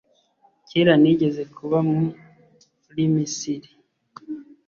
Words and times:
kera 0.67 0.93
nigeze 1.01 1.43
kuba 1.55 1.77
muri 1.91 3.03
misiri 3.13 3.69